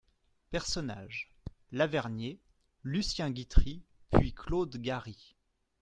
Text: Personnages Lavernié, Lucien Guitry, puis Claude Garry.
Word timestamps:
Personnages 0.49 1.29
Lavernié, 1.71 2.39
Lucien 2.83 3.29
Guitry, 3.29 3.83
puis 4.09 4.33
Claude 4.33 4.77
Garry. 4.77 5.35